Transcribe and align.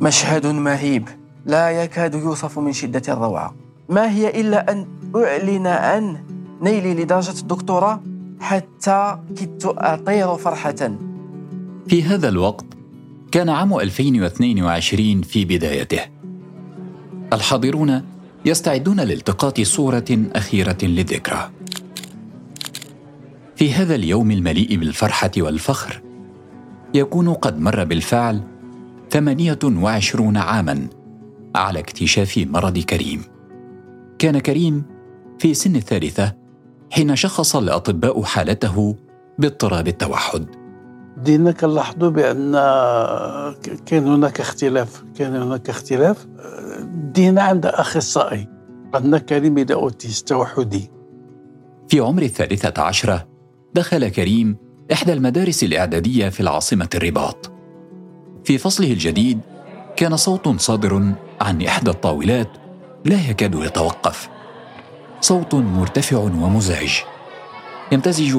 مشهد 0.00 0.46
مهيب. 0.46 1.08
لا 1.46 1.70
يكاد 1.70 2.14
يوصف 2.14 2.58
من 2.58 2.72
شدة 2.72 3.02
الروعة. 3.08 3.54
ما 3.88 4.10
هي 4.10 4.40
إلا 4.40 4.72
أن 4.72 4.86
أعلن 5.16 5.66
عن 5.66 6.18
نيلي 6.62 6.94
لدرجة 6.94 7.40
الدكتوراه 7.40 8.00
حتى 8.40 9.18
كدت 9.36 9.64
أطير 9.64 10.36
فرحة. 10.36 10.98
في 11.88 12.02
هذا 12.02 12.28
الوقت 12.28 12.64
كان 13.32 13.48
عام 13.48 13.78
2022 13.78 15.22
في 15.22 15.44
بدايته. 15.44 16.00
الحاضرون 17.32 18.02
يستعدون 18.44 19.00
لالتقاط 19.00 19.60
صورة 19.60 20.18
أخيرة 20.34 20.78
للذكرى. 20.82 21.50
في 23.56 23.72
هذا 23.72 23.94
اليوم 23.94 24.30
المليء 24.30 24.76
بالفرحة 24.76 25.30
والفخر 25.38 26.02
يكون 26.94 27.34
قد 27.34 27.60
مر 27.60 27.84
بالفعل 27.84 28.49
28 29.10 30.36
عاما 30.36 30.88
على 31.54 31.78
اكتشاف 31.78 32.38
مرض 32.38 32.78
كريم. 32.78 33.22
كان 34.18 34.38
كريم 34.38 34.84
في 35.38 35.54
سن 35.54 35.76
الثالثة 35.76 36.36
حين 36.90 37.16
شخص 37.16 37.56
الأطباء 37.56 38.22
حالته 38.22 38.96
باضطراب 39.38 39.88
التوحد. 39.88 40.46
بدينا 41.16 41.52
كنلاحظوا 41.52 42.08
بأن 42.08 42.52
كان 43.86 44.06
هناك 44.06 44.40
اختلاف 44.40 45.04
كان 45.18 45.36
هناك 45.36 45.70
اختلاف. 45.70 46.26
دينا 47.14 47.42
عند 47.42 47.66
أخصائي 47.66 48.48
عندنا 48.94 49.18
كريم 49.18 49.58
إلى 49.58 49.74
أوتيست 49.74 50.28
توحدي. 50.28 50.90
في 51.88 52.00
عمر 52.00 52.22
الثالثة 52.22 52.82
عشرة 52.82 53.28
دخل 53.74 54.08
كريم 54.08 54.56
إحدى 54.92 55.12
المدارس 55.12 55.64
الإعدادية 55.64 56.28
في 56.28 56.40
العاصمة 56.40 56.88
الرباط. 56.94 57.59
في 58.44 58.58
فصله 58.58 58.92
الجديد 58.92 59.40
كان 59.96 60.16
صوت 60.16 60.60
صادر 60.60 61.12
عن 61.40 61.62
إحدى 61.62 61.90
الطاولات 61.90 62.48
لا 63.04 63.30
يكاد 63.30 63.54
يتوقف. 63.54 64.28
صوت 65.20 65.54
مرتفع 65.54 66.16
ومزعج 66.16 67.00
يمتزج 67.92 68.38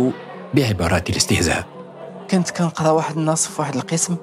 بعبارات 0.53 1.09
الاستهزاء. 1.09 1.65
كنت 2.31 2.49
كنقرأ 2.49 2.89
واحد 2.89 3.17
النص 3.17 3.47
في 3.47 3.61
واحد 3.61 3.75
القسم. 3.75 4.15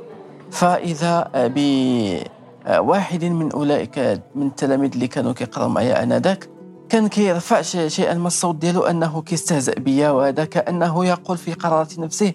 فإذا 0.50 1.30
بواحد 1.34 3.24
من 3.24 3.52
أولئك 3.52 3.98
من 4.34 4.46
التلاميذ 4.46 4.92
اللي 4.92 5.08
كانوا 5.08 5.32
كيقراو 5.32 5.68
معايا 5.68 6.02
انذاك 6.02 6.48
كان 6.88 7.08
كيرفع 7.08 7.62
شيئا 7.62 8.14
ما 8.14 8.26
الصوت 8.26 8.56
ديالو 8.56 8.82
أنه 8.82 9.22
كيستهزأ 9.22 9.74
بيا 9.74 10.10
وهذا 10.10 10.44
كأنه 10.44 11.06
يقول 11.06 11.38
في 11.38 11.52
قرارة 11.52 11.88
نفسه 11.98 12.32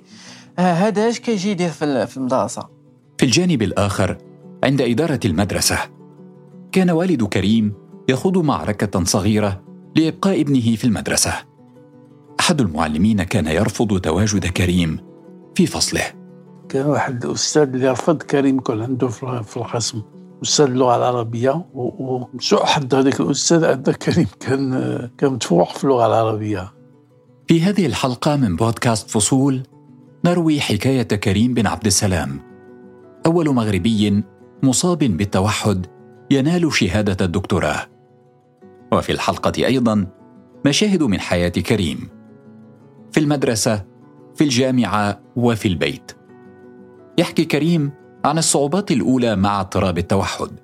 هذا 0.59 1.09
اش 1.09 1.20
كيجي 1.20 1.52
يدير 1.52 1.70
في 1.70 2.18
المدرسة؟ 2.18 2.73
في 3.24 3.28
الجانب 3.28 3.62
الآخر 3.62 4.18
عند 4.64 4.82
إدارة 4.82 5.20
المدرسة. 5.26 5.78
كان 6.72 6.90
والد 6.90 7.24
كريم 7.24 7.74
يخوض 8.10 8.38
معركة 8.38 9.04
صغيرة 9.04 9.64
لإبقاء 9.96 10.42
ابنه 10.42 10.76
في 10.76 10.84
المدرسة. 10.84 11.34
أحد 12.40 12.62
المعلمين 12.62 13.24
كان 13.24 13.48
يرفض 13.48 14.00
تواجد 14.00 14.46
كريم 14.46 15.00
في 15.56 15.66
فصله. 15.66 16.04
كان 16.70 16.86
واحد 16.86 17.26
الاستاذ 17.26 17.62
اللي 17.62 17.92
رفض 17.92 18.24
كريم 18.24 18.60
كان 18.60 18.82
عنده 18.82 19.08
في 19.08 19.58
القسم 19.58 20.02
أستاذ 20.44 20.66
اللغة 20.66 20.96
العربية 20.96 21.66
وسوء 21.74 22.66
حظ 22.66 22.96
هذاك 22.96 23.20
الأستاذ. 23.20 23.64
ان 23.64 23.82
كريم 23.82 24.28
كان 24.40 24.70
كان 25.18 25.34
متفوق 25.34 25.78
في 25.78 25.84
اللغة 25.84 26.06
العربية. 26.06 26.74
في 27.48 27.62
هذه 27.62 27.86
الحلقة 27.86 28.36
من 28.36 28.56
بودكاست 28.56 29.10
فصول 29.10 29.64
نروي 30.26 30.62
حكاية 30.62 31.04
كريم 31.04 31.54
بن 31.54 31.68
عبد 31.68 31.86
السلام. 31.86 32.53
أول 33.26 33.50
مغربي 33.50 34.24
مصاب 34.64 35.00
بالتوحد 35.00 35.86
ينال 36.32 36.74
شهادة 36.74 37.26
الدكتوراه. 37.26 37.86
وفي 38.94 39.12
الحلقة 39.12 39.66
أيضا 39.66 40.08
مشاهد 40.66 41.03
من 41.03 41.20
حياة 41.20 41.50
كريم. 41.50 42.09
في 43.12 43.20
المدرسة 43.20 43.86
في 44.36 44.44
الجامعة 44.44 45.20
وفي 45.36 45.68
البيت. 45.68 46.12
يحكي 47.18 47.46
كريم 47.46 47.92
عن 48.25 48.38
الصعوبات 48.38 48.92
الأولى 48.92 49.36
مع 49.36 49.62
اضطراب 49.62 49.97
التوحد 49.97 50.59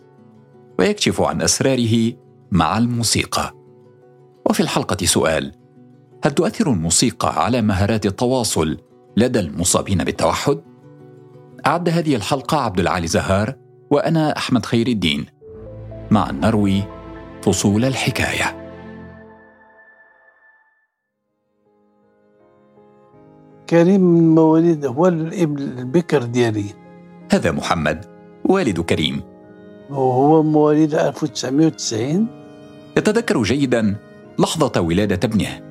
ويكشف 0.80 1.22
عن 1.22 1.42
أسراره 1.42 2.14
مع 2.52 2.78
الموسيقى. 2.78 3.54
وفي 4.50 4.60
الحلقة 4.60 5.06
سؤال 5.06 5.52
هل 6.24 6.32
تؤثر 6.32 6.72
الموسيقى 6.72 7.44
على 7.46 7.62
مهارات 7.62 8.06
التواصل 8.06 8.78
لدى 9.18 9.40
المصابين 9.40 10.04
بالتوحد؟ 10.04 10.69
أعد 11.70 11.90
هذه 11.90 12.16
الحلقة 12.16 12.58
عبد 12.58 12.80
العالي 12.80 13.08
زهار 13.08 13.56
وأنا 13.92 14.38
أحمد 14.38 14.66
خير 14.66 14.88
الدين. 14.88 15.26
مع 16.12 16.32
نروي 16.32 16.84
فصول 17.42 17.86
الحكاية. 17.86 18.70
كريم 23.70 24.02
من 24.02 24.36
مواليد 24.36 24.86
هو 24.86 25.08
الابن 25.08 25.58
البكر 25.58 26.24
ديالي. 26.24 26.66
هذا 27.32 27.52
محمد 27.52 28.06
والد 28.46 28.80
كريم. 28.80 29.22
وهو 29.90 30.44
مواليد 30.44 30.94
1990 30.94 32.28
يتذكر 32.98 33.44
جيدا 33.44 33.96
لحظة 34.40 34.82
ولادة 34.82 35.20
ابنه. 35.24 35.62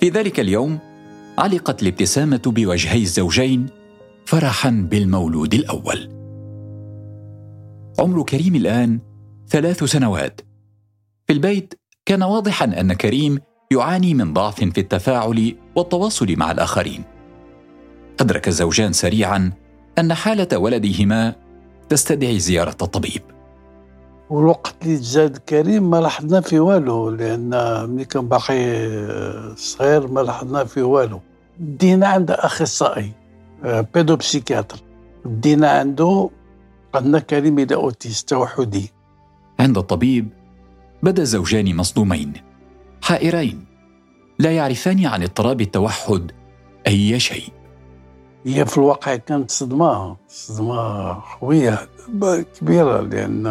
في 0.00 0.08
ذلك 0.08 0.40
اليوم 0.40 0.78
علقت 1.38 1.82
الابتسامة 1.82 2.42
بوجهي 2.46 3.02
الزوجين 3.02 3.75
فرحا 4.26 4.70
بالمولود 4.90 5.54
الأول. 5.54 6.08
عمر 7.98 8.22
كريم 8.22 8.54
الآن 8.54 9.00
ثلاث 9.48 9.84
سنوات. 9.84 10.40
في 11.26 11.32
البيت 11.32 11.74
كان 12.06 12.22
واضحا 12.22 12.64
أن 12.64 12.92
كريم 12.92 13.38
يعاني 13.70 14.14
من 14.14 14.32
ضعف 14.32 14.64
في 14.64 14.80
التفاعل 14.80 15.56
والتواصل 15.76 16.36
مع 16.36 16.50
الآخرين. 16.50 17.04
أدرك 18.20 18.48
الزوجان 18.48 18.92
سريعا 18.92 19.52
أن 19.98 20.14
حالة 20.14 20.58
ولديهما 20.58 21.34
تستدعي 21.88 22.38
زيارة 22.38 22.76
الطبيب. 22.82 23.22
والوقت 24.30 24.74
اللي 24.82 24.96
تزاد 24.98 25.36
كريم 25.36 25.90
ما 25.90 26.00
لاحظنا 26.00 26.40
في 26.40 26.58
والو 26.58 27.10
لأن 27.10 27.50
ملي 27.90 28.04
كان 28.04 28.28
باقي 28.28 28.56
صغير 29.56 30.06
ما 30.06 30.20
لاحظنا 30.20 30.64
في 30.64 30.82
والو. 30.82 31.20
دينا 31.60 32.06
عند 32.06 32.30
أخصائي 32.30 33.25
بيدو 33.66 34.16
بسيكياتر 34.16 34.78
دينا 35.24 35.70
عنده 35.70 36.30
عندنا 36.94 37.18
كريم 37.18 37.58
إلى 37.58 37.74
أوتيست 37.74 38.28
توحدي 38.28 38.92
عند 39.60 39.78
الطبيب 39.78 40.28
بدا 41.02 41.22
الزوجان 41.22 41.76
مصدومين. 41.76 42.32
حائرين. 43.02 43.64
لا 44.38 44.52
يعرفان 44.52 45.06
عن 45.06 45.22
اضطراب 45.22 45.60
التوحد 45.60 46.32
أي 46.86 47.20
شيء. 47.20 47.52
هي 48.46 48.66
في 48.66 48.78
الواقع 48.78 49.16
كانت 49.16 49.50
صدمة 49.50 50.16
صدمة 50.28 51.12
قوية 51.40 51.88
كبيرة 52.60 53.00
لأن 53.00 53.42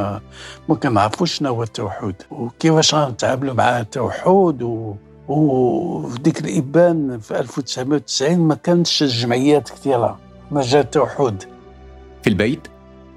ما 0.69 0.75
كنعرفوش 0.75 1.33
شنو 1.33 1.49
هو 1.49 1.63
التوحد 1.63 2.15
وكيفاش 2.31 2.95
غنتعاملوا 2.95 3.53
مع 3.53 3.79
التوحد 3.79 4.61
و... 4.61 4.95
وفي 5.27 6.19
ديك 6.19 6.39
الإبان 6.45 7.19
في 7.19 7.39
1990 7.39 8.39
ما 8.39 8.55
كانتش 8.55 9.03
جمعيات 9.03 9.69
كثيرة 9.69 10.19
مجال 10.51 10.81
التوحد 10.81 11.43
في 12.23 12.29
البيت 12.29 12.67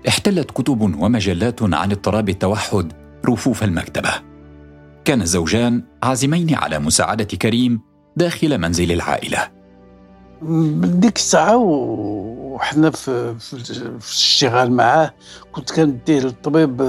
احتلت 0.08 0.50
كتب 0.50 0.80
ومجلات 0.80 1.62
عن 1.62 1.90
اضطراب 1.90 2.28
التوحد 2.28 2.92
رفوف 3.26 3.62
المكتبة. 3.62 4.10
كان 5.04 5.22
الزوجان 5.22 5.82
عازمين 6.02 6.54
على 6.54 6.78
مساعدة 6.78 7.24
كريم 7.24 7.80
داخل 8.16 8.58
منزل 8.58 8.92
العائلة. 8.92 9.48
ديك 10.82 11.16
الساعة 11.16 11.56
وحنا 11.56 12.90
في, 12.90 13.34
في 13.38 13.52
الاشتغال 13.52 14.72
معاه 14.72 15.14
كنت 15.52 15.72
كنديه 15.72 16.20
للطبيب 16.20 16.82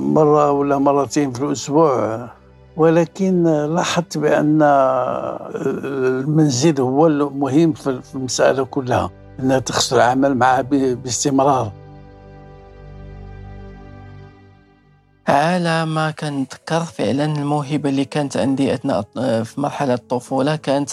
مرة 0.00 0.50
ولا 0.50 0.78
مرتين 0.78 1.32
في 1.32 1.44
الأسبوع 1.44 2.28
ولكن 2.80 3.44
لاحظت 3.74 4.18
بأن 4.18 4.62
المنزل 5.62 6.80
هو 6.80 7.06
المهم 7.06 7.72
في 7.72 8.00
المسألة 8.14 8.64
كلها 8.64 9.10
أنها 9.40 9.58
تخص 9.58 9.92
العمل 9.92 10.34
معه 10.34 10.60
باستمرار. 10.94 11.72
على 15.28 15.86
ما 15.86 16.10
كنتذكر 16.10 16.80
فعلا 16.80 17.24
الموهبة 17.24 17.88
اللي 17.88 18.04
كانت 18.04 18.36
عندي 18.36 18.74
أثناء 18.74 19.02
في 19.42 19.60
مرحلة 19.60 19.94
الطفولة 19.94 20.56
كانت 20.56 20.90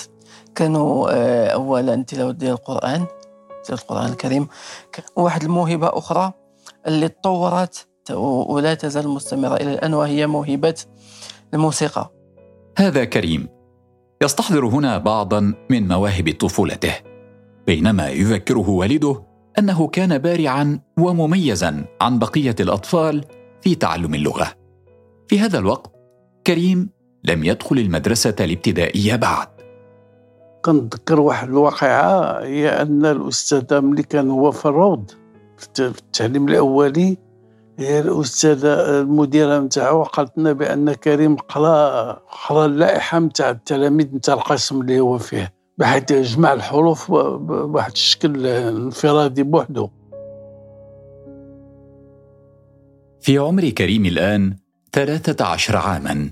كانوا 0.56 1.10
آه، 1.12 1.48
اولا 1.48 2.04
تلاوة 2.04 2.31
ديال 2.31 2.51
القرآن 2.51 3.06
ديال 3.68 3.80
القرآن 3.80 4.06
الكريم. 4.12 4.48
واحد 5.16 5.44
الموهبة 5.44 5.88
أخرى 5.98 6.34
اللي 6.88 7.07
تطورت 7.10 7.88
ولا 8.50 8.74
تزال 8.74 9.07
مستمرة 9.07 9.56
إلى 9.56 9.74
الآن 9.74 9.94
وهي 9.94 10.28
موهبة 10.28 10.75
الموسيقى. 11.54 12.12
هذا 12.78 13.06
كريم. 13.06 13.48
يستحضر 14.24 14.66
هنا 14.66 14.98
بعضا 14.98 15.54
من 15.70 15.88
مواهب 15.88 16.36
طفولته. 16.40 16.94
بينما 17.68 18.10
يذكره 18.10 18.70
والده 18.70 19.24
أنه 19.60 19.88
كان 19.88 20.18
بارعا 20.18 20.80
ومميزا 21.00 21.86
عن 22.02 22.20
بقية 22.20 22.56
الأطفال 22.60 23.26
في 23.62 23.76
تعلم 23.76 24.16
اللغة. 24.16 24.48
في 25.28 25.40
هذا 25.40 25.60
الوقت 25.60 25.92
كريم 26.48 26.90
لم 27.24 27.44
يدخل 27.44 27.78
المدرسة 27.78 28.36
الابتدائية 28.40 29.16
بعد. 29.16 29.48
كنتذكر 30.66 31.20
واحد 31.20 31.48
الواقعة 31.48 32.44
هي 32.44 32.82
أن 32.82 33.06
الاستاذه 33.06 33.80
ملي 33.80 34.04
كان 34.04 34.30
هو 34.30 34.52
في 34.52 34.66
الروض 34.66 35.12
في 35.58 35.80
التعليم 35.80 36.48
الأولي. 36.48 37.18
هي 37.77 38.00
الاستاذه 38.00 39.00
المديره 39.00 39.59
نتاعو 39.59 40.03
قالت 40.03 40.38
لنا 40.38 40.53
بأن 40.53 40.94
كريم 40.94 41.35
قرأ 41.35 42.12
قرأ 42.47 42.65
اللائحة 42.65 43.19
نتاع 43.19 43.50
التلاميذ 43.50 44.15
نتاع 44.15 44.33
القسم 44.33 44.81
اللي 44.81 45.00
هو 45.00 45.18
فيه 45.18 45.53
بحيث 45.77 46.12
يجمع 46.12 46.53
الحروف 46.53 47.12
بواحد 47.12 47.91
الشكل 47.91 48.47
انفرادي 48.47 49.44
بوحده 49.44 49.89
في 53.21 53.38
عمر 53.38 53.69
كريم 53.69 54.06
الآن 54.06 54.56
13 54.91 55.77
عاما. 55.77 56.29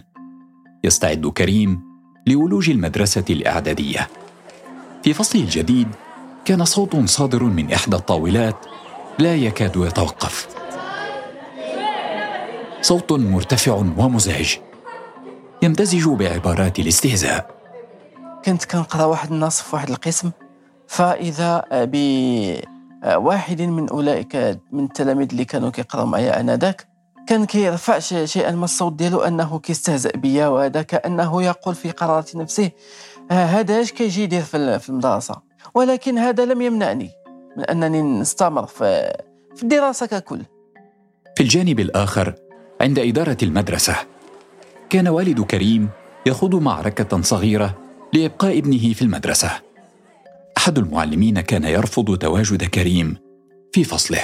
يستعد 0.83 1.27
كريم 1.27 1.81
لولوج 2.27 2.69
المدرسة 2.69 3.23
الإعدادية. 3.29 4.07
في 5.03 5.13
فصله 5.13 5.41
الجديد 5.41 5.87
كان 6.45 6.65
صوت 6.65 6.95
صادر 7.05 7.43
من 7.43 7.71
إحدى 7.71 7.95
الطاولات 7.95 8.55
لا 9.19 9.35
يكاد 9.35 9.75
يتوقف. 9.75 10.64
صوت 12.85 13.11
مرتفع 13.11 13.73
ومزعج. 13.73 14.57
يمتزج 15.61 16.07
بعبارات 16.09 16.79
الاستهزاء. 16.79 17.51
كنت 18.45 18.65
كنقرأ 18.65 19.05
واحد 19.05 19.31
النص 19.31 19.61
في 19.61 19.75
واحد 19.75 19.89
القسم. 19.89 20.31
فإذا 20.87 21.63
بواحد 21.71 23.61
من 23.61 23.89
أولئك 23.89 24.59
من 24.71 24.83
التلاميذ 24.83 25.27
اللي 25.31 25.45
كانوا 25.45 25.69
كيقراو 25.69 26.05
معايا 26.05 26.39
انذاك 26.39 26.87
كان 27.27 27.45
كيرفع 27.45 27.99
شيئا 28.25 28.51
ما 28.51 28.65
الصوت 28.65 28.93
ديالو 28.93 29.21
أنه 29.21 29.59
كيستهزئ 29.59 30.17
بيا 30.17 30.47
وهذا 30.47 30.81
كأنه 30.81 31.43
يقول 31.43 31.75
في 31.75 31.91
قرارة 31.91 32.25
نفسه 32.35 32.71
هذا 33.31 33.81
اش 33.81 33.91
كيجي 33.91 34.23
يدير 34.23 34.41
في 34.41 34.89
المدرسة؟ 34.89 35.35
ولكن 35.75 36.17
هذا 36.17 36.45
لم 36.45 36.61
يمنعني 36.61 37.09
من 37.57 37.63
أنني 37.63 38.01
نستمر 38.01 38.65
في 38.65 39.17
في 39.55 39.63
الدراسة 39.63 40.05
ككل. 40.05 40.41
في 41.35 41.43
الجانب 41.43 41.79
الآخر 41.79 42.44
عند 42.81 42.99
إدارة 42.99 43.37
المدرسة. 43.43 43.95
كان 44.89 45.07
والد 45.07 45.41
كريم 45.41 45.89
يخوض 46.25 46.55
معركة 46.55 47.21
صغيرة 47.21 47.77
لإبقاء 48.13 48.57
ابنه 48.57 48.93
في 48.93 49.01
المدرسة. 49.01 49.51
أحد 50.57 50.77
المعلمين 50.77 51.41
كان 51.41 51.63
يرفض 51.63 52.17
تواجد 52.17 52.63
كريم 52.63 53.17
في 53.73 53.83
فصله. 53.83 54.21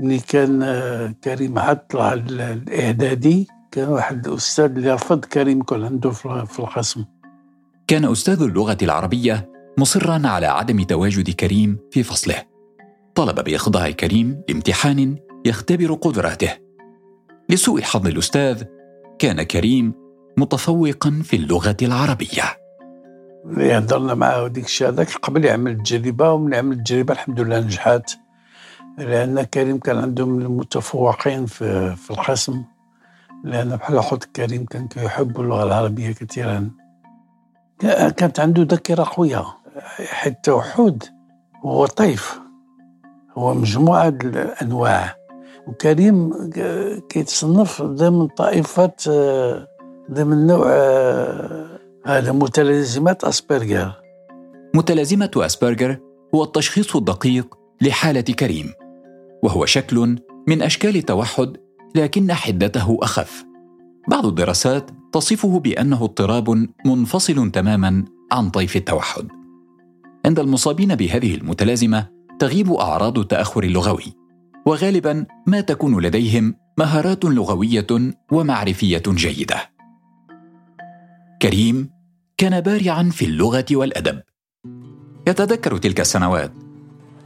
ملي 0.00 0.18
كان 0.18 0.62
آه، 0.62 1.14
كريم 1.24 1.58
عاد 1.58 1.86
طلع 1.86 2.12
الإعدادي 2.12 3.46
كان 3.70 3.88
واحد 3.88 4.28
الاستاذ 4.28 4.64
اللي 4.64 4.94
رفض 4.94 5.24
كريم 5.24 5.60
يكون 5.60 5.84
عنده 5.84 6.10
في 6.10 6.58
القسم. 6.58 7.04
كان 7.86 8.04
أستاذ 8.04 8.42
اللغة 8.42 8.78
العربية 8.82 9.50
مصرا 9.78 10.28
على 10.28 10.46
عدم 10.46 10.82
تواجد 10.82 11.30
كريم 11.30 11.78
في 11.90 12.02
فصله. 12.02 12.44
طلب 13.14 13.44
بإخضاع 13.44 13.90
كريم 13.90 14.42
لامتحان 14.48 15.16
يختبر 15.46 15.94
قدراته. 15.94 16.67
لسوء 17.50 17.82
حظ 17.82 18.06
الأستاذ 18.06 18.62
كان 19.18 19.42
كريم 19.42 19.94
متفوقا 20.36 21.22
في 21.24 21.36
اللغة 21.36 21.76
العربية. 21.82 22.42
هضرنا 23.56 24.14
معاه 24.14 24.42
وديك 24.42 24.64
الشيء 24.64 24.88
هذاك 24.88 25.12
قبل 25.12 25.44
يعمل 25.44 25.70
التجربة 25.70 26.32
ومن 26.32 26.54
عمل 26.54 26.76
التجربة 26.76 27.12
الحمد 27.12 27.40
لله 27.40 27.60
نجحات. 27.60 28.12
لأن 28.98 29.42
كريم 29.42 29.78
كان 29.78 29.98
عنده 29.98 30.26
من 30.26 30.42
المتفوقين 30.42 31.46
في, 31.46 31.96
في 31.96 32.10
القسم. 32.10 32.64
لأن 33.44 33.76
بحال 33.76 34.00
حوت 34.00 34.24
كريم 34.24 34.64
كان 34.64 34.88
كيحب 34.88 35.40
اللغة 35.40 35.64
العربية 35.64 36.12
كثيرا. 36.12 36.70
كانت 38.16 38.40
عنده 38.40 38.62
ذاكرة 38.62 39.06
قوية 39.16 39.44
حيت 39.98 40.32
التوحد 40.36 41.02
هو 41.64 41.86
طيف. 41.86 42.40
هو 43.38 43.54
مجموعة 43.54 44.08
الأنواع. 44.08 45.14
وكريم 45.68 46.50
كيتصنف 47.08 47.82
ضمن 47.82 48.26
طائفة 48.26 48.92
ضمن 50.12 50.46
نوع 50.46 50.70
هذا 52.06 52.32
متلازمات 52.32 53.24
أسبرجر 53.24 53.92
متلازمة 54.74 55.30
أسبرجر 55.36 55.98
هو 56.34 56.42
التشخيص 56.44 56.96
الدقيق 56.96 57.58
لحالة 57.82 58.20
كريم 58.20 58.72
وهو 59.42 59.66
شكل 59.66 60.18
من 60.48 60.62
أشكال 60.62 60.96
التوحد 60.96 61.56
لكن 61.94 62.32
حدته 62.32 62.98
أخف. 63.02 63.44
بعض 64.08 64.26
الدراسات 64.26 64.90
تصفه 65.12 65.58
بأنه 65.60 66.04
اضطراب 66.04 66.68
منفصل 66.86 67.50
تماما 67.50 68.04
عن 68.32 68.50
طيف 68.50 68.76
التوحد. 68.76 69.28
عند 70.26 70.38
المصابين 70.38 70.94
بهذه 70.94 71.34
المتلازمة 71.34 72.08
تغيب 72.38 72.72
أعراض 72.72 73.18
التأخر 73.18 73.62
اللغوي. 73.62 74.17
وغالبا 74.68 75.26
ما 75.46 75.60
تكون 75.60 76.00
لديهم 76.00 76.54
مهارات 76.78 77.24
لغوية 77.24 77.86
ومعرفية 78.32 79.02
جيدة. 79.08 79.70
كريم 81.42 81.90
كان 82.36 82.60
بارعا 82.60 83.10
في 83.12 83.24
اللغة 83.24 83.64
والأدب. 83.72 84.22
يتذكر 85.26 85.76
تلك 85.76 86.00
السنوات. 86.00 86.52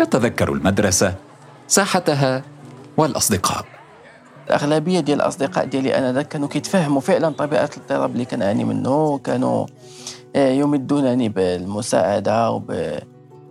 يتذكر 0.01 0.53
المدرسة 0.53 1.15
ساحتها 1.67 2.43
والأصدقاء. 2.97 3.65
الأغلبية 4.47 5.01
ديال 5.01 5.21
الأصدقاء 5.21 5.65
ديالي 5.65 5.99
أنا 5.99 6.23
كانوا 6.23 6.49
كيتفهموا 6.49 7.01
فعلا 7.01 7.31
طبيعة 7.31 7.71
الاضطراب 7.77 8.13
اللي 8.13 8.25
كنعاني 8.25 8.65
منه. 8.65 9.19
كانوا 9.19 9.67
آه، 10.37 10.51
يمدونني 10.51 11.29
بالمساعدة 11.29 12.51
وب 12.51 12.99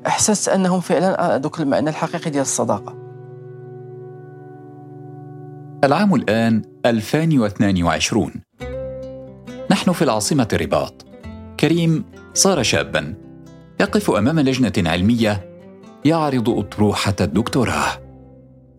احسست 0.08 0.50
أنهم 0.50 0.80
فعلا 0.80 1.38
ذوك 1.38 1.60
المعنى 1.60 1.90
الحقيقي 1.90 2.30
ديال 2.30 2.42
الصداقة. 2.42 3.11
العام 5.84 6.16
الآن 6.16 6.62
2022 6.86 8.32
نحن 9.72 9.92
في 9.92 10.02
العاصمة 10.02 10.48
الرباط 10.54 11.06
كريم 11.60 12.06
صار 12.34 12.64
شابا. 12.64 13.14
يقف 13.80 14.12
أمام 14.12 14.40
لجنة 14.40 14.90
علمية 14.90 15.60
يعرض 16.06 16.50
أطروحة 16.50 17.16
الدكتوراه. 17.22 18.02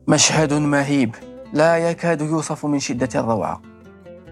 مشهد 0.08 0.52
مهيب. 0.52 1.14
لا 1.52 1.90
يكاد 1.90 2.20
يوصف 2.20 2.66
من 2.66 2.78
شدة 2.78 3.08
الروعة. 3.14 3.62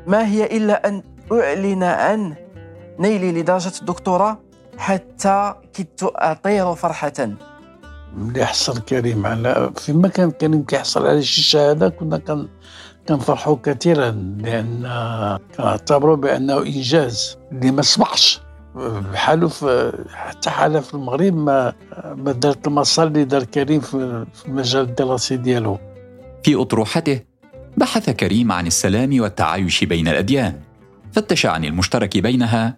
ما 0.06 0.26
هي 0.26 0.56
إلا 0.56 0.88
أن 0.88 1.02
أعلن 1.32 1.82
عن 1.82 2.34
نيلي 2.98 3.32
لدرجة 3.32 3.72
الدكتوراه 3.80 4.38
حتى 4.78 5.54
كدت 5.74 6.02
أطير 6.02 6.74
فرحة. 6.74 7.30
ملي 8.16 8.46
حصل 8.46 8.78
كريم 8.78 9.26
على 9.26 9.70
فيما 9.76 10.08
كان 10.08 10.30
كريم 10.30 10.62
كيحصل 10.64 11.06
على 11.06 11.22
شي 11.22 11.42
شهادة 11.42 11.88
كنا 11.88 12.46
كنفرحوا 13.08 13.56
كثيرا 13.62 14.10
لأن 14.38 14.88
كنعتبروا 15.56 16.16
بأنه 16.16 16.58
إنجاز 16.58 17.38
اللي 17.52 17.70
ما 17.70 17.82
سبقش. 17.82 18.40
بحالو 19.12 19.48
في 19.48 19.92
حتى 20.14 20.50
حالة 20.50 20.80
في 20.80 20.94
المغرب 20.94 21.34
ما 21.36 21.72
ما 22.14 22.32
دارت 22.32 22.66
المسار 22.66 23.06
اللي 23.06 23.24
دار 23.24 23.44
كريم 23.44 23.80
في 23.80 24.24
المجال 24.48 24.82
الدراسي 24.82 25.36
ديالو. 25.36 25.78
في 26.44 26.54
أطروحته 26.54 27.20
بحث 27.76 28.10
كريم 28.10 28.52
عن 28.52 28.66
السلام 28.66 29.20
والتعايش 29.20 29.84
بين 29.84 30.08
الأديان 30.08 30.60
فتش 31.12 31.46
عن 31.46 31.64
المشترك 31.64 32.18
بينها 32.18 32.76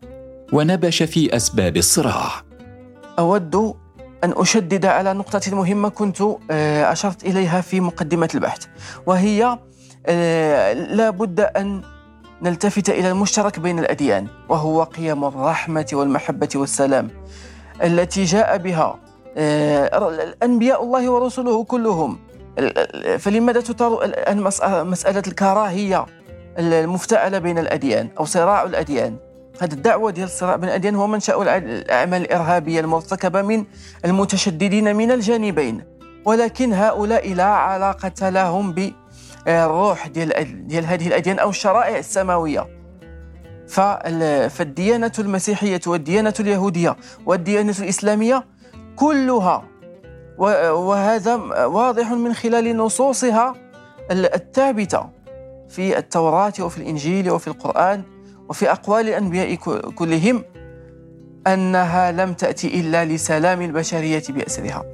ونبش 0.52 1.02
في 1.02 1.36
أسباب 1.36 1.76
الصراع. 1.76 2.30
أود 3.18 3.74
أن 4.24 4.34
أشدد 4.36 4.86
على 4.86 5.12
نقطة 5.12 5.56
مهمة 5.56 5.88
كنت 5.88 6.22
آه، 6.50 6.92
أشرت 6.92 7.24
إليها 7.24 7.60
في 7.60 7.80
مقدمة 7.80 8.28
البحث 8.34 8.66
وهي 9.06 9.58
آه، 10.06 10.72
لا 10.72 11.10
بد 11.10 11.40
أن 11.40 11.82
نلتفت 12.42 12.90
إلى 12.90 13.10
المشترك 13.10 13.58
بين 13.58 13.78
الأديان 13.78 14.26
وهو 14.48 14.82
قيم 14.82 15.24
الرحمة 15.24 15.86
والمحبة 15.92 16.48
والسلام 16.54 17.10
التي 17.82 18.24
جاء 18.24 18.58
بها 18.58 18.98
آه، 19.36 20.34
أنبياء 20.42 20.82
الله 20.82 21.10
ورسله 21.10 21.64
كلهم. 21.64 22.18
فلماذا 23.18 23.60
تثار 23.60 24.10
مسألة 24.84 25.22
الكراهية 25.26 26.06
المفتعلة 26.58 27.38
بين 27.38 27.58
الأديان 27.58 28.08
أو 28.20 28.24
صراع 28.24 28.62
الأديان؟ 28.62 29.16
هذه 29.60 29.72
الدعوة 29.72 30.10
ديال 30.10 30.26
الصراع 30.26 30.56
بين 30.56 30.68
الأديان 30.68 30.94
هو 30.94 31.06
منشأ 31.06 31.42
الأعمال 31.42 32.22
الإرهابية 32.22 32.80
المرتكبة 32.80 33.42
من 33.42 33.64
المتشددين 34.04 34.96
من 34.96 35.10
الجانبين. 35.10 35.84
ولكن 36.24 36.72
هؤلاء 36.72 37.34
لا 37.34 37.44
علاقة 37.44 38.28
لهم 38.28 38.72
ب 38.72 38.92
الروح 39.48 40.06
ديال 40.06 40.66
ديال 40.66 40.86
هذه 40.86 41.06
الأديان 41.06 41.38
أو 41.38 41.50
الشرائع 41.50 41.98
السماوية. 41.98 42.66
فالديانة 44.48 45.12
المسيحية 45.18 45.80
والديانة 45.86 46.34
اليهودية 46.40 46.96
والديانة 47.26 47.74
الإسلامية 47.78 48.44
كلها 48.96 49.64
وهذا 50.38 51.34
واضح 51.64 52.12
من 52.12 52.34
خلال 52.34 52.76
نصوصها 52.76 53.54
الثابتة 54.10 55.08
في 55.68 55.98
التوراة 55.98 56.52
وفي 56.60 56.78
الإنجيل 56.78 57.30
وفي 57.30 57.48
القرآن. 57.48 58.02
وفي 58.52 58.70
أقوال 58.70 59.08
الأنبياء 59.08 59.54
كلهم 59.94 60.44
أنها 61.46 62.12
لم 62.12 62.32
تأتي 62.32 62.80
إلا 62.80 63.04
لسلام 63.04 63.62
البشرية 63.62 64.22
بأسرها. 64.28 64.84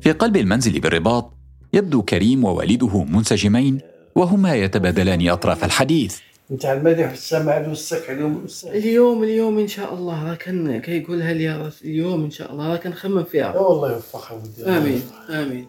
في 0.00 0.12
قلب 0.12 0.36
المنزل 0.36 0.80
بالرباط 0.80 1.32
يبدو 1.72 2.02
كريم 2.02 2.44
ووالده 2.44 3.04
منسجمين 3.04 3.80
وهما 4.14 4.54
يتبادلان 4.54 5.28
أطراف 5.28 5.64
الحديث. 5.64 6.18
انت 6.50 6.66
على 6.66 6.78
المدح 6.78 7.08
والسمع 7.08 7.58
والسك 7.58 8.10
اليوم 8.10 8.46
اليوم 8.64 9.22
اليوم 9.22 9.58
إن 9.58 9.68
شاء 9.68 9.94
الله 9.94 10.30
راه 10.30 10.34
كان 10.34 10.80
كيقولها 10.80 11.32
لي 11.32 11.70
اليوم 11.84 12.24
إن 12.24 12.30
شاء 12.30 12.52
الله 12.52 12.68
راه 12.68 12.76
كنخمم 12.76 13.24
فيها. 13.24 13.58
والله 13.58 13.92
يوفقها 13.92 14.42
آمين 14.66 15.02
آمين. 15.30 15.66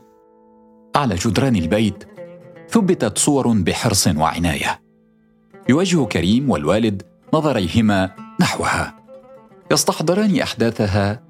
على 0.95 1.15
جدران 1.15 1.55
البيت 1.55 2.03
ثبتت 2.71 3.17
صور 3.17 3.47
بحرص 3.47 4.07
وعناية. 4.07 4.81
يوجه 5.69 6.05
كريم 6.05 6.49
والوالد 6.49 7.03
نظريهما 7.33 8.11
نحوها. 8.41 8.95
يستحضران 9.71 10.39
أحداثها 10.39 11.23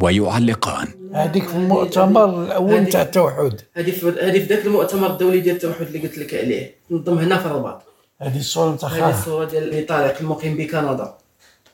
ويعلقان. 0.00 0.88
هذيك 1.14 1.48
في 1.48 1.56
المؤتمر 1.56 2.44
الأول 2.44 2.86
تاع 2.86 3.02
التوحد. 3.02 3.60
هذه 3.76 3.90
في 3.90 4.46
ذاك 4.48 4.66
المؤتمر 4.66 5.10
الدولي 5.10 5.40
ديال 5.40 5.56
التوحد 5.56 5.86
اللي 5.86 5.98
قلت 5.98 6.18
لك 6.18 6.34
عليه. 6.34 6.74
نظم 6.90 7.18
هنا 7.18 7.38
في 7.38 7.46
الرباط. 7.46 7.82
هذه 8.20 8.38
الصورة 8.38 8.74
نتاع 8.74 8.88
هذه 8.88 9.18
الصورة 9.18 9.44
ديال 9.44 9.86
طارق 9.86 10.18
المقيم 10.20 10.56
بكندا. 10.56 11.14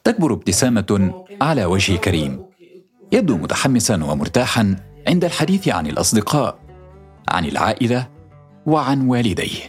تكبر 0.04 0.32
ابتسامة 0.32 1.24
على 1.40 1.64
وجه 1.64 1.96
كريم. 1.96 2.46
يبدو 3.12 3.36
متحمسا 3.36 3.94
ومرتاحا 3.94 4.76
عند 5.08 5.24
الحديث 5.24 5.68
عن 5.68 5.86
الأصدقاء 5.86 6.58
عن 7.28 7.44
العائلة 7.44 8.17
وعن 8.68 9.08
والديه. 9.08 9.60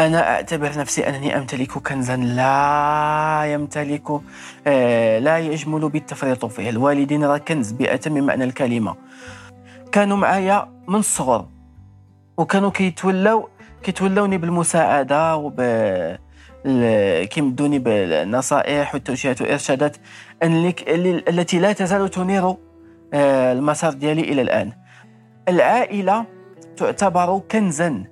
أنا 0.00 0.30
أعتبر 0.34 0.78
نفسي 0.78 1.08
أنني 1.08 1.38
أمتلك 1.38 1.70
كنزا 1.70 2.16
لا 2.16 3.42
يمتلك 3.52 4.20
آه، 4.66 5.18
لا 5.18 5.38
يجمل 5.38 5.88
بالتفريط 5.88 6.44
فيه 6.44 6.70
الوالدين 6.70 7.24
راه 7.24 7.38
كنز 7.38 7.72
بأتم 7.72 8.26
معنى 8.26 8.44
الكلمة. 8.44 8.94
كانوا 9.92 10.16
معايا 10.16 10.68
من 10.88 10.94
الصغر 10.94 11.46
وكانوا 12.36 12.70
كيتولاو 12.70 13.48
كيتولوني 13.82 14.38
بالمساعدة 14.38 15.36
وب 15.36 15.60
كيمدوني 17.30 17.78
بالنصائح 17.78 18.94
والتوجيهات 18.94 19.40
والإرشادات 19.40 19.96
التي 20.42 21.58
لا 21.58 21.72
تزال 21.72 22.10
تنير 22.10 22.54
آه، 23.14 23.52
المسار 23.52 23.92
ديالي 23.92 24.22
إلى 24.22 24.42
الآن. 24.42 24.72
العائلة 25.48 26.33
تعتبر 26.76 27.38
كنزا. 27.38 28.04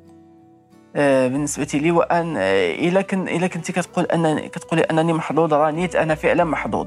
آه، 0.96 1.28
بالنسبة 1.28 1.68
لي 1.74 1.90
وأن 1.90 2.36
آه، 2.36 2.74
إلا 2.74 3.02
كن 3.02 3.28
إلا 3.28 3.46
كنتي 3.46 3.72
كتقول 3.72 4.04
انني 4.04 4.48
كتقولي 4.48 4.82
أنني 4.82 5.12
محظوظ 5.12 5.54
رانيت 5.54 5.96
أنا 5.96 6.14
فعلا 6.14 6.44
محظوظ. 6.44 6.86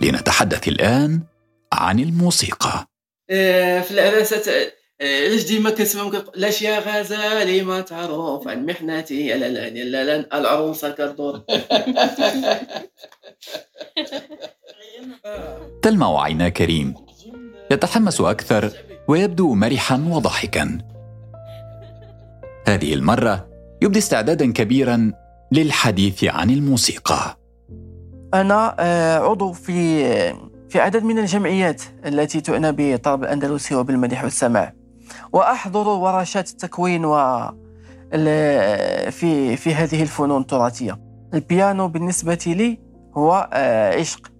لنتحدث 0.00 0.68
الآن 0.68 1.20
عن 1.72 1.98
الموسيقى. 2.00 2.86
آه، 3.30 3.80
في 3.80 3.90
العراسات 3.90 4.48
علاش 5.02 5.44
ديما 5.44 5.70
كنسمعهم 5.70 6.12
لاش 6.34 6.62
يا 6.62 6.78
غزالي 6.78 7.62
ما 7.62 7.80
تعرف 7.80 8.48
عن 8.48 8.66
محنتي 8.66 9.26
يا 9.26 9.36
لالان 9.36 9.76
يا 9.76 9.84
لالان 9.84 10.26
العروسة 10.32 10.90
كردور 10.90 11.42
تلمع 15.82 16.22
عينا 16.22 16.48
كريم 16.48 16.94
يتحمس 17.72 18.20
أكثر 18.20 18.70
ويبدو 19.08 19.54
مرحا 19.54 20.04
وضاحكا 20.08 20.78
هذه 22.68 22.94
المرة 22.94 23.46
يبدي 23.82 23.98
استعدادا 23.98 24.52
كبيرا 24.52 25.12
للحديث 25.52 26.24
عن 26.24 26.50
الموسيقى. 26.50 27.36
أنا 28.34 28.76
آه، 28.78 29.18
عضو 29.18 29.52
في 29.52 30.04
في 30.68 30.80
عدد 30.80 31.04
من 31.04 31.18
الجمعيات 31.18 31.82
التي 32.06 32.40
تعنى 32.40 32.72
بالطرب 32.72 33.22
الأندلسي 33.22 33.74
وبالمدح 33.74 34.24
والسماع 34.24 34.72
وأحضر 35.32 35.88
ورشات 35.88 36.50
التكوين 36.50 37.04
و 37.04 37.16
في 39.10 39.56
في 39.56 39.74
هذه 39.74 40.02
الفنون 40.02 40.40
التراثية. 40.40 41.00
البيانو 41.34 41.88
بالنسبة 41.88 42.44
لي 42.46 42.78
هو 43.16 43.48
آه، 43.52 43.98
عشق. 43.98 44.32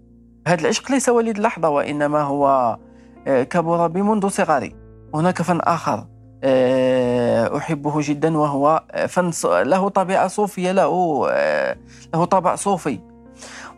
هذا 0.46 0.60
العشق 0.60 0.92
ليس 0.92 1.08
وليد 1.08 1.38
لحظة 1.38 1.68
وإنما 1.68 2.20
هو 2.20 2.76
كبر 3.26 3.86
بمنذ 3.86 4.28
صغري. 4.28 4.74
هناك 5.14 5.42
فن 5.42 5.60
آخر 5.60 6.06
آه، 6.44 7.56
أحبه 7.56 8.00
جدا 8.00 8.38
وهو 8.38 8.84
فن 9.08 9.30
له 9.44 9.88
طبيعة 9.88 10.28
صوفية 10.28 10.72
له 10.72 11.26
آه، 11.30 11.76
له 12.14 12.24
طابع 12.24 12.54
صوفي 12.54 12.98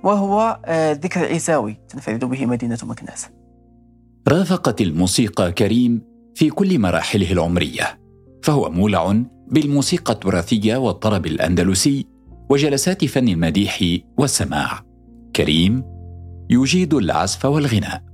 وهو 0.02 0.58
آه، 0.64 0.92
ذكر 0.92 1.20
عيساوي. 1.20 1.76
تنفرد 1.88 2.24
به 2.24 2.46
مدينة 2.46 2.78
مكناس. 2.82 3.28
رافقت 4.28 4.80
الموسيقى 4.80 5.52
كريم 5.52 6.02
في 6.34 6.50
كل 6.50 6.78
مراحله 6.78 7.32
العمرية 7.32 8.00
فهو 8.42 8.70
مولع 8.70 9.22
بالموسيقى 9.48 10.12
التراثية 10.12 10.76
والطرب 10.76 11.26
الأندلسي 11.26 12.06
وجلسات 12.50 13.04
فن 13.04 13.28
المديح 13.28 13.80
والسماع. 14.18 14.80
كريم 15.36 15.84
يجيد 16.50 16.94
العزف 16.94 17.44
والغناء. 17.44 18.13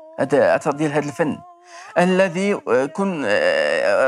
أثر 0.33 0.71
ديال 0.71 0.91
هذا 0.91 1.05
الفن. 1.05 1.37
الذي 1.97 2.55
كن 2.93 3.25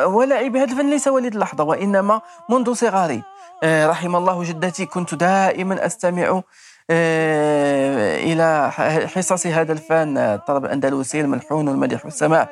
ولعي 0.05 0.50
بهذا 0.50 0.72
الفن 0.72 0.89
ليس 0.89 1.08
وليد 1.08 1.34
اللحظة 1.34 1.63
وإنما 1.63 2.22
منذ 2.50 2.74
صغري. 2.74 3.24
رحم 3.63 4.15
الله 4.15 4.43
جدتي 4.43 4.86
كنت 4.86 5.15
دائما 5.15 5.86
أستمع 5.86 6.41
إلى 6.89 8.72
حصص 9.15 9.48
هذا 9.48 9.72
الفن 9.72 10.17
الطرب 10.17 10.65
الاندلسي 10.65 11.22
الملحون 11.22 11.67
والمديح 11.67 12.05
والسماع 12.05 12.50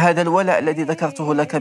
هذا 0.00 0.22
الولاء 0.22 0.58
الذي 0.58 0.82
ذكرته 0.82 1.34
لك 1.34 1.56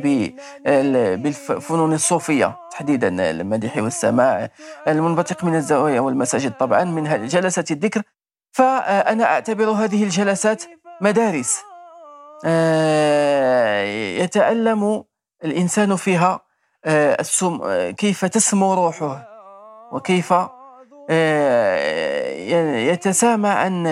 بالفنون 1.16 1.94
الصوفية 1.94 2.58
تحديدا 2.72 3.30
المديح 3.32 3.78
والسماع 3.78 4.50
المنبثق 4.88 5.44
من 5.44 5.56
الزوايا 5.56 6.00
والمساجد. 6.00 6.52
طبعا 6.52 6.84
من 6.84 7.28
جلسات 7.28 7.72
الذكر. 7.72 8.02
فأنا 8.52 9.24
أعتبر 9.24 9.70
هذه 9.70 10.04
الجلسات 10.04 10.64
مدارس. 11.02 11.60
آه، 12.46 13.84
يتألم 14.24 15.04
الإنسان 15.44 15.96
فيها 15.96 16.40
آه، 16.86 17.92
كيف 17.92 18.26
تسمو 18.26 18.74
روحه 18.74 19.28
وكيف 19.92 20.34
آه، 21.10 22.30
يتسامى 22.92 23.50
عن 23.50 23.88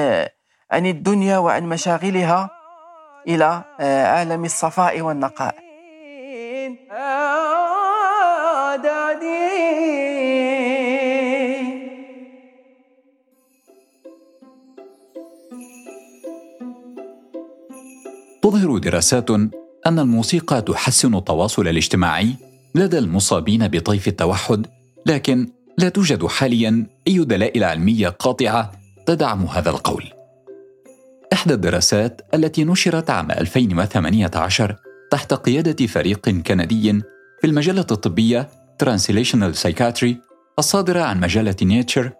عن 0.71 0.85
الدنيا 0.85 1.37
وعن 1.37 1.63
مشاغلها. 1.63 2.56
إلى 3.27 3.63
آه، 3.79 4.05
عالم 4.05 4.45
الصفاء 4.45 5.01
والنقاء. 5.01 5.55
تظهر 18.41 18.77
دراسات 18.77 19.29
أن 19.87 19.99
الموسيقى 19.99 20.61
تحسن 20.61 21.15
التواصل 21.15 21.67
الاجتماعي 21.67 22.35
لدى 22.75 22.97
المصابين 22.97 23.67
بطيف 23.67 24.07
التوحد 24.07 24.67
لكن 25.05 25.47
لا 25.77 25.89
توجد 25.89 26.25
حاليا 26.25 26.85
أي 27.07 27.17
دلائل 27.17 27.63
علمية 27.63 28.09
قاطعة 28.09 28.71
تدعم 29.05 29.45
هذا 29.45 29.69
القول. 29.69 30.16
إحدى 31.47 31.55
الدراسات 31.55 32.21
التي 32.33 32.63
نشرت 32.63 33.09
عام 33.09 33.31
2018 33.31 34.75
تحت 35.11 35.33
قيادة 35.33 35.87
فريق 35.87 36.29
كندي 36.29 36.91
في 37.41 37.47
المجلة 37.47 37.85
الطبية 37.91 38.49
Translational 38.83 39.55
Psychiatry 39.55 40.13
الصادرة 40.59 41.01
عن 41.01 41.19
مجلة 41.19 41.55
نيتشر 41.61 42.11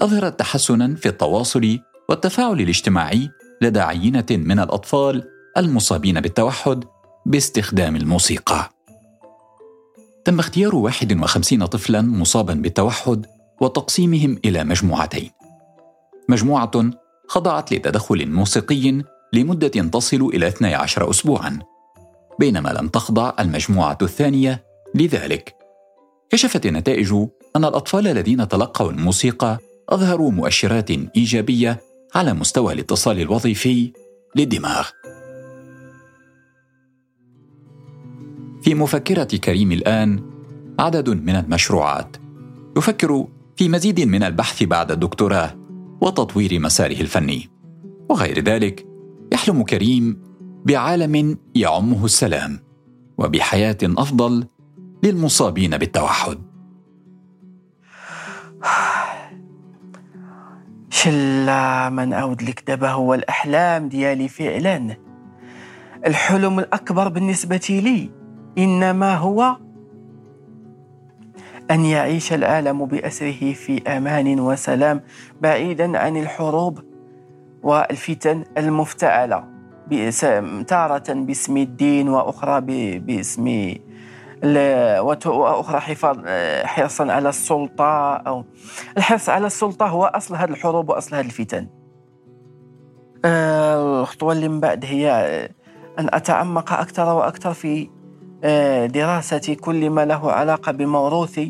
أظهرت 0.00 0.38
تحسنا 0.38 0.94
في 0.94 1.08
التواصل 1.08 1.78
والتفاعل 2.08 2.60
الاجتماعي 2.60 3.30
لدى 3.62 3.80
عينة 3.80 4.26
من 4.30 4.58
الأطفال 4.58 5.24
المصابين 5.56 6.20
بالتوحد 6.20 6.84
باستخدام 7.26 7.96
الموسيقى. 7.96 8.70
تم 10.24 10.38
اختيار 10.38 10.74
51 10.74 11.66
طفلا 11.66 12.02
مصابا 12.02 12.54
بالتوحد 12.54 13.26
وتقسيمهم 13.60 14.38
إلى 14.44 14.64
مجموعتين. 14.64 15.30
مجموعة 16.28 16.90
خضعت 17.28 17.72
لتدخل 17.72 18.26
موسيقي 18.30 19.02
لمدة 19.32 19.68
تصل 19.68 20.22
إلى 20.34 20.48
12 20.48 21.10
أسبوعا 21.10 21.58
بينما 22.38 22.68
لم 22.68 22.88
تخضع 22.88 23.32
المجموعة 23.40 23.98
الثانية 24.02 24.64
لذلك. 24.94 25.54
كشفت 26.30 26.66
النتائج 26.66 27.12
أن 27.56 27.64
الأطفال 27.64 28.08
الذين 28.08 28.48
تلقوا 28.48 28.90
الموسيقى 28.90 29.58
أظهروا 29.88 30.30
مؤشرات 30.30 30.90
إيجابية 30.90 31.80
على 32.14 32.32
مستوى 32.34 32.72
الاتصال 32.72 33.20
الوظيفي 33.20 33.92
للدماغ. 34.36 34.88
في 38.62 38.74
مفكرة 38.74 39.36
كريم 39.36 39.72
الآن 39.72 40.30
عدد 40.78 41.08
من 41.08 41.36
المشروعات. 41.36 42.16
يفكر 42.76 43.26
في 43.56 43.68
مزيد 43.68 44.00
من 44.00 44.22
البحث 44.22 44.62
بعد 44.62 44.92
الدكتوراه. 44.92 45.65
وتطوير 46.00 46.60
مساره 46.60 47.00
الفني. 47.00 47.48
وغير 48.10 48.44
ذلك 48.44 48.86
يحلم 49.32 49.62
كريم 49.62 50.22
بعالم 50.64 51.38
يعمه 51.54 52.04
السلام 52.04 52.58
وبحياة 53.18 53.78
أفضل 53.82 54.46
للمصابين 55.02 55.78
بالتوحد. 55.78 56.38
شلا 60.90 61.88
نعاود 61.88 62.42
لك 62.42 62.62
دابا 62.66 62.90
هو 62.90 63.14
الاحلام 63.14 63.88
ديالي 63.88 64.28
فعلا 64.28 64.96
الحلم 66.06 66.58
الأكبر 66.58 67.08
بالنسبة 67.08 67.66
لي 67.70 68.10
إنما 68.58 69.16
هو 69.16 69.56
أن 71.70 71.84
يعيش 71.84 72.32
العالم 72.32 72.84
بأسره 72.86 73.52
في 73.52 73.82
أمان 73.86 74.40
وسلام 74.40 75.00
بعيدا 75.40 75.98
عن 75.98 76.16
الحروب 76.16 76.78
والفتن 77.62 78.44
المفتعلة. 78.58 79.44
تارة 80.66 81.12
باسم 81.12 81.56
الدين 81.56 82.08
وأخرى 82.08 82.60
باسم 82.98 83.74
وأخرى 85.26 85.80
حفاظ 85.80 86.18
حرصا 86.64 87.12
على 87.12 87.28
السلطة 87.28 88.16
أو 88.16 88.44
الحرص 88.96 89.28
على 89.28 89.46
السلطة 89.46 89.86
هو 89.86 90.04
أصل 90.04 90.34
هذه 90.34 90.50
الحروب 90.50 90.88
وأصل 90.88 91.16
هذه 91.16 91.26
الفتن. 91.26 91.66
آه، 93.24 94.00
الخطوة 94.00 94.32
اللي 94.32 94.48
من 94.48 94.60
بعد 94.60 94.84
هي 94.84 95.10
أن 95.98 96.08
أتعمق 96.12 96.72
أكثر 96.72 97.14
وأكثر 97.14 97.52
في 97.52 97.88
دراسة 98.86 99.56
كل 99.60 99.90
ما 99.90 100.04
له 100.04 100.32
علاقة 100.32 100.72
بموروث 100.72 101.40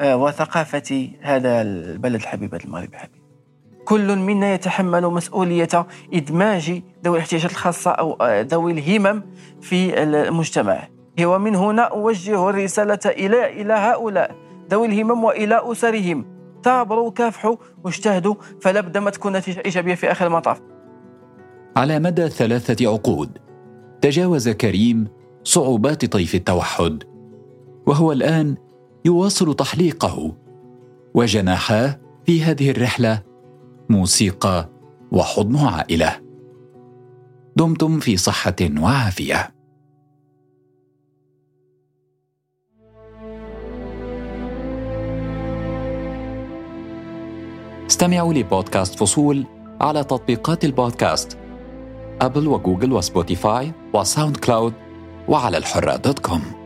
آه، 0.00 0.16
وثقافة 0.16 1.08
هذا 1.20 1.62
البلد 1.62 2.14
الحبيب 2.14 2.54
المغرب 2.54 2.94
الحبيب. 2.94 3.22
كل 3.84 4.16
منا 4.16 4.54
يتحمل 4.54 5.02
مسؤولية 5.02 5.86
إدماج 6.14 6.82
ذوي 7.04 7.16
الاحتياجات 7.16 7.50
الخاصة 7.50 7.90
أو 7.90 8.12
آه، 8.12 8.42
ذوي 8.42 8.72
الهمم 8.72 9.22
في 9.60 10.02
المجتمع. 10.02 10.88
ومن 11.22 11.54
هنا 11.54 11.82
أوجه 11.82 12.50
الرسالة 12.50 12.98
إلى 13.06 13.62
إلى 13.62 13.72
هؤلاء 13.72 14.36
ذوي 14.70 14.86
الهمم 14.86 15.24
وإلى 15.24 15.60
أسرهم. 15.72 16.36
ثابروا 16.64 17.10
كافحوا 17.10 17.56
واجتهدوا 17.84 18.34
فلا 18.60 18.80
بد 18.80 18.98
ما 18.98 19.10
تكون 19.10 19.36
نتيجة 19.36 19.62
إيجابية 19.64 19.94
في 19.94 20.12
آخر 20.12 20.26
المطاف. 20.26 20.60
على 21.76 21.98
مدى 21.98 22.28
ثلاثة 22.28 22.90
عقود 22.90 23.38
تجاوز 24.00 24.48
كريم 24.48 25.08
صعوبات 25.46 26.04
طيف 26.04 26.34
التوحد. 26.34 27.04
وهو 27.86 28.12
الآن 28.12 28.56
يواصل 29.04 29.54
تحليقه 29.54 30.36
وجناحاه 31.14 32.00
في 32.24 32.42
هذه 32.42 32.70
الرحلة 32.70 33.22
موسيقى 33.90 34.68
وحضن 35.12 35.56
عائلة. 35.56 36.20
دمتم 37.56 38.00
في 38.00 38.16
صحة 38.16 38.56
وعافية. 38.80 39.54
استمعوا 47.86 48.34
لبودكاست 48.34 48.98
فصول 48.98 49.46
على 49.80 50.04
تطبيقات 50.04 50.64
البودكاست 50.64 51.38
Apple 52.20 52.48
و 52.48 52.54
Google 52.54 52.92
و 52.92 53.01
Spotify 53.01 53.63
و 53.63 53.72
SoundCloud. 53.94 54.85
وعلى 55.28 55.56
الحرة 55.56 55.96
dot 55.96 56.18
com. 56.18 56.65